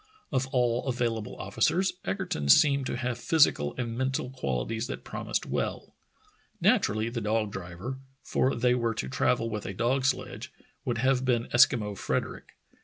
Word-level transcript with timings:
Of 0.31 0.47
all 0.47 0.87
available 0.87 1.35
officers 1.39 1.93
Egerton 2.05 2.49
seemed 2.49 2.87
to 2.87 2.97
have 2.97 3.19
physical 3.19 3.75
and 3.77 3.95
mental 3.95 4.31
qualities 4.31 4.87
that 4.87 5.03
promised 5.03 5.45
well. 5.45 5.93
Naturally 6.59 7.09
the 7.09 7.21
dog 7.21 7.51
driver— 7.51 7.99
for 8.31 8.55
they 8.55 8.73
were 8.73 8.95
to 8.95 9.07
travel 9.07 9.47
with 9.47 9.67
a 9.67 9.75
dog 9.75 10.05
sledge— 10.05 10.51
would 10.85 10.97
have 10.97 11.23
been 11.23 11.43
Eskimo 11.53 11.95
Frederick. 11.95 12.53